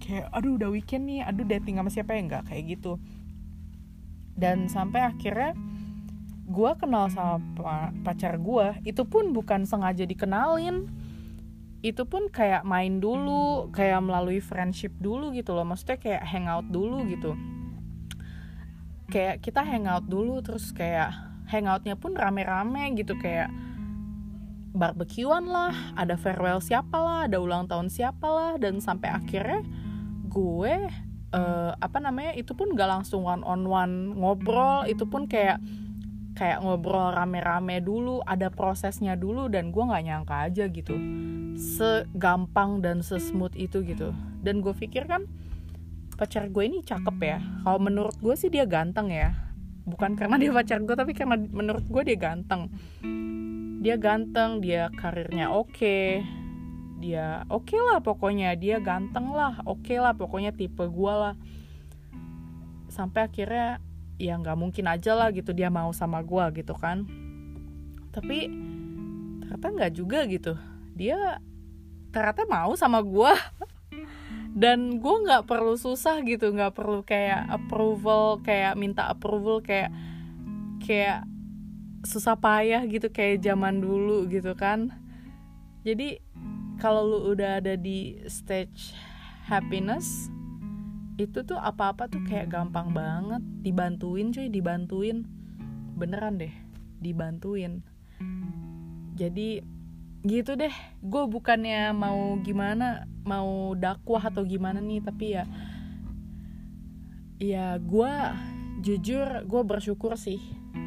Kayak 0.00 0.32
aduh 0.32 0.56
udah 0.56 0.70
weekend 0.72 1.10
nih 1.10 1.20
aduh 1.26 1.44
dating 1.44 1.76
sama 1.76 1.90
siapa 1.92 2.16
ya? 2.16 2.20
Nggak 2.24 2.44
kayak 2.48 2.64
gitu. 2.78 2.96
Dan 4.36 4.72
sampai 4.72 5.04
akhirnya 5.04 5.52
gue 6.46 6.70
kenal 6.78 7.10
sama 7.10 7.42
pacar 8.06 8.38
gue 8.38 8.66
itu 8.86 9.02
pun 9.02 9.34
bukan 9.34 9.66
sengaja 9.66 10.06
dikenalin 10.06 10.86
itu 11.86 12.02
pun 12.02 12.26
kayak 12.26 12.66
main 12.66 12.98
dulu 12.98 13.70
kayak 13.70 14.02
melalui 14.02 14.42
friendship 14.42 14.90
dulu 14.98 15.30
gitu 15.30 15.54
loh. 15.54 15.62
Maksudnya 15.62 16.02
kayak 16.02 16.22
hangout 16.26 16.66
dulu 16.66 17.06
gitu. 17.06 17.38
Kayak 19.06 19.38
kita 19.38 19.62
hangout 19.62 20.10
dulu 20.10 20.42
terus 20.42 20.74
kayak 20.74 21.14
hangoutnya 21.46 21.94
pun 21.94 22.18
rame-rame 22.18 22.98
gitu 22.98 23.14
kayak 23.14 23.54
barbekyuan 24.74 25.46
lah 25.46 25.72
ada 25.94 26.18
farewell 26.18 26.58
siapa 26.58 26.98
lah 26.98 27.30
ada 27.30 27.38
ulang 27.38 27.70
tahun 27.70 27.86
siapa 27.88 28.26
lah 28.26 28.52
dan 28.58 28.82
sampai 28.82 29.08
akhirnya 29.08 29.62
gue 30.26 30.74
uh, 31.32 31.72
apa 31.78 31.98
namanya 32.02 32.36
itu 32.36 32.52
pun 32.52 32.74
gak 32.74 32.90
langsung 32.90 33.22
one 33.22 33.46
on 33.46 33.62
one 33.70 34.18
ngobrol. 34.18 34.82
Itu 34.90 35.06
pun 35.06 35.30
kayak 35.30 35.62
kayak 36.36 36.60
ngobrol 36.60 37.16
rame-rame 37.16 37.80
dulu 37.80 38.20
ada 38.28 38.52
prosesnya 38.52 39.16
dulu 39.16 39.48
dan 39.48 39.72
gue 39.72 39.80
nggak 39.80 40.04
nyangka 40.04 40.36
aja 40.52 40.64
gitu. 40.68 40.92
Segampang 41.56 42.84
dan 42.84 43.00
sesmooth 43.00 43.56
itu 43.56 43.80
gitu. 43.80 44.12
Dan 44.44 44.60
gue 44.60 44.76
pikir 44.76 45.08
kan 45.08 45.24
pacar 46.20 46.52
gue 46.52 46.64
ini 46.68 46.84
cakep 46.84 47.16
ya. 47.24 47.40
Kalau 47.64 47.80
menurut 47.80 48.14
gue 48.20 48.36
sih 48.36 48.52
dia 48.52 48.68
ganteng 48.68 49.08
ya. 49.08 49.32
Bukan 49.88 50.12
karena 50.20 50.36
dia 50.36 50.52
pacar 50.52 50.84
gue 50.84 50.92
tapi 50.92 51.16
karena 51.16 51.40
menurut 51.40 51.88
gue 51.88 52.02
dia 52.04 52.18
ganteng. 52.20 52.68
Dia 53.80 53.96
ganteng 53.96 54.60
dia 54.60 54.92
karirnya 54.92 55.48
oke. 55.50 55.72
Okay. 55.72 56.20
dia 56.96 57.44
oke 57.52 57.76
okay 57.76 57.80
lah 57.80 58.00
pokoknya 58.00 58.52
dia 58.60 58.76
ganteng 58.84 59.32
lah. 59.32 59.64
Oke 59.64 59.96
okay 59.96 59.98
lah 60.04 60.12
pokoknya 60.12 60.52
tipe 60.52 60.84
gue 60.84 61.14
lah. 61.16 61.32
Sampai 62.92 63.24
akhirnya 63.24 63.80
ya 64.16 64.36
nggak 64.40 64.56
mungkin 64.56 64.88
aja 64.88 65.12
lah 65.12 65.28
gitu 65.32 65.52
dia 65.52 65.68
mau 65.68 65.92
sama 65.92 66.24
gue 66.24 66.64
gitu 66.64 66.74
kan. 66.76 67.04
Tapi 68.12 68.48
ternyata 69.44 69.66
nggak 69.72 69.92
juga 69.92 70.24
gitu. 70.28 70.56
Dia 70.96 71.40
ternyata 72.12 72.48
mau 72.48 72.72
sama 72.76 73.04
gue 73.04 73.32
dan 74.62 75.00
gue 75.00 75.16
nggak 75.28 75.44
perlu 75.44 75.76
susah 75.76 76.24
gitu 76.24 76.48
nggak 76.48 76.72
perlu 76.72 77.04
kayak 77.04 77.44
approval 77.52 78.40
kayak 78.40 78.72
minta 78.80 79.12
approval 79.12 79.60
kayak 79.60 79.92
kayak 80.80 81.28
susah 82.06 82.38
payah 82.38 82.86
gitu 82.88 83.12
kayak 83.12 83.44
zaman 83.44 83.82
dulu 83.82 84.24
gitu 84.32 84.56
kan. 84.56 84.94
Jadi 85.84 86.18
kalau 86.80 87.04
lu 87.04 87.18
udah 87.32 87.60
ada 87.60 87.74
di 87.76 88.20
stage 88.28 88.92
happiness 89.48 90.28
itu 91.16 91.40
tuh 91.48 91.56
apa-apa 91.56 92.12
tuh 92.12 92.20
kayak 92.28 92.52
gampang 92.52 92.92
banget. 92.92 93.42
Dibantuin 93.64 94.32
cuy 94.32 94.52
dibantuin. 94.52 95.24
Beneran 95.96 96.36
deh 96.36 96.52
dibantuin. 97.00 97.80
Jadi 99.16 99.64
gitu 100.24 100.52
deh. 100.56 100.72
Gue 101.00 101.24
bukannya 101.24 101.96
mau 101.96 102.36
gimana 102.44 103.08
mau 103.24 103.72
dakwah 103.74 104.28
atau 104.28 104.44
gimana 104.44 104.78
nih 104.78 105.02
tapi 105.02 105.34
ya 105.34 105.44
ya 107.36 107.76
gue 107.76 108.12
jujur 108.80 109.44
gue 109.44 109.62
bersyukur 109.66 110.14
sih 110.16 110.40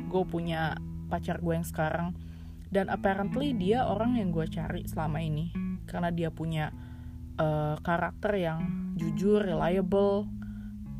gue 0.09 0.23
punya 0.25 0.77
pacar 1.09 1.41
gue 1.41 1.57
yang 1.57 1.65
sekarang. 1.65 2.13
Dan 2.69 2.85
apparently 2.93 3.57
dia 3.57 3.89
orang 3.89 4.21
yang 4.21 4.29
gue 4.29 4.45
cari 4.45 4.85
selama 4.85 5.25
ini. 5.25 5.49
Karena 5.89 6.13
dia 6.13 6.29
punya 6.29 6.69
uh, 7.39 7.75
karakter 7.81 8.35
yang 8.35 8.93
jujur, 8.99 9.41
reliable. 9.41 10.27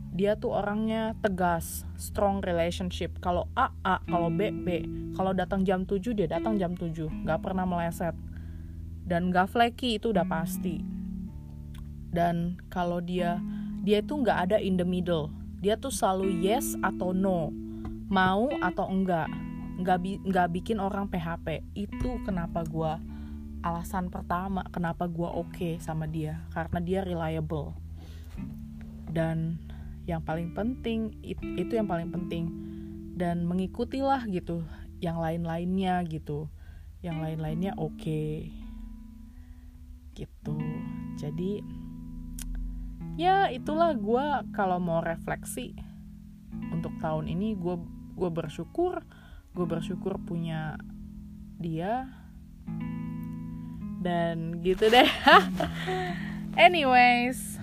Dia 0.10 0.36
tuh 0.36 0.56
orangnya 0.56 1.14
tegas, 1.22 1.86
strong 1.96 2.42
relationship. 2.42 3.20
Kalau 3.22 3.46
A, 3.54 3.70
A, 3.86 4.02
kalau 4.10 4.34
B, 4.34 4.50
B. 4.52 4.84
Kalau 5.14 5.36
datang 5.36 5.62
jam 5.68 5.86
7, 5.86 6.16
dia 6.18 6.28
datang 6.28 6.58
jam 6.58 6.74
7. 6.74 7.28
Gak 7.28 7.40
pernah 7.46 7.68
meleset. 7.68 8.16
Dan 9.06 9.30
gak 9.30 9.54
flaky, 9.54 10.02
itu 10.02 10.12
udah 10.12 10.26
pasti. 10.26 10.82
Dan 12.10 12.58
kalau 12.74 13.00
dia, 13.00 13.38
dia 13.86 14.02
tuh 14.02 14.26
gak 14.26 14.50
ada 14.50 14.58
in 14.58 14.76
the 14.76 14.88
middle. 14.88 15.30
Dia 15.62 15.78
tuh 15.78 15.94
selalu 15.94 16.42
yes 16.42 16.74
atau 16.82 17.14
no. 17.14 17.54
Mau 18.10 18.50
atau 18.60 18.90
enggak. 18.90 19.30
Gak, 19.86 20.04
bi 20.04 20.20
gak 20.28 20.52
bikin 20.52 20.82
orang 20.82 21.08
PHP. 21.08 21.64
Itu 21.78 22.20
kenapa 22.26 22.66
gue 22.66 23.19
alasan 23.60 24.08
pertama 24.08 24.64
kenapa 24.72 25.08
gue 25.12 25.28
oke 25.28 25.52
okay 25.52 25.74
sama 25.84 26.08
dia 26.08 26.44
karena 26.56 26.80
dia 26.80 27.00
reliable. 27.04 27.76
Dan 29.10 29.58
yang 30.06 30.22
paling 30.22 30.54
penting 30.54 31.14
itu 31.22 31.74
yang 31.74 31.90
paling 31.90 32.10
penting. 32.10 32.50
Dan 33.20 33.44
mengikutilah 33.44 34.26
gitu 34.32 34.64
yang 35.04 35.20
lain-lainnya 35.20 36.04
gitu. 36.08 36.48
Yang 37.04 37.18
lain-lainnya 37.20 37.74
oke. 37.76 38.00
Okay. 38.00 38.52
gitu. 40.16 40.56
Jadi 41.16 41.64
ya 43.20 43.52
itulah 43.52 43.92
gue 43.96 44.26
kalau 44.56 44.80
mau 44.80 45.04
refleksi 45.04 45.76
untuk 46.72 46.96
tahun 47.04 47.28
ini 47.28 47.56
gue 47.60 47.76
gue 48.16 48.32
bersyukur 48.32 49.04
gue 49.56 49.66
bersyukur 49.68 50.20
punya 50.24 50.80
dia 51.60 52.08
dan 54.00 54.64
gitu 54.64 54.88
deh. 54.88 55.06
Anyways. 56.56 57.60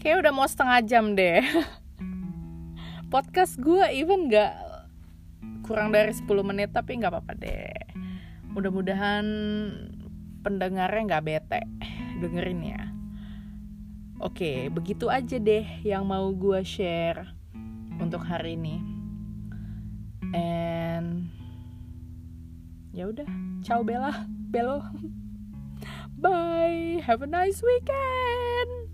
Kayak 0.00 0.24
udah 0.24 0.32
mau 0.32 0.48
setengah 0.48 0.80
jam 0.84 1.12
deh. 1.16 1.44
Podcast 3.12 3.58
gue 3.58 3.84
even 3.90 4.30
gak 4.30 4.54
kurang 5.66 5.90
dari 5.90 6.14
10 6.14 6.24
menit 6.46 6.70
tapi 6.72 6.96
nggak 7.00 7.12
apa-apa 7.12 7.32
deh. 7.36 7.74
Mudah-mudahan 8.52 9.26
pendengarnya 10.44 11.02
nggak 11.08 11.24
bete. 11.24 11.60
Dengerin 12.20 12.60
ya. 12.64 12.82
Oke 14.20 14.68
begitu 14.68 15.08
aja 15.08 15.40
deh 15.40 15.64
yang 15.80 16.04
mau 16.04 16.28
gue 16.32 16.60
share 16.60 17.32
untuk 17.96 18.20
hari 18.24 18.56
ini. 18.56 18.76
And 20.36 21.28
ya 22.92 23.08
udah. 23.08 23.28
Ciao 23.64 23.84
Bella 23.84 24.39
belo 24.50 24.82
bye. 26.18 27.02
Have 27.06 27.22
a 27.22 27.26
nice 27.26 27.62
weekend. 27.62 28.90